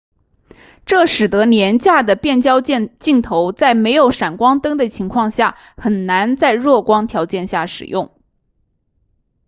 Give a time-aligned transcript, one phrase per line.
[0.87, 8.09] 这使得廉价的变焦镜头在没有闪光灯的情况下很难在弱光条件下使用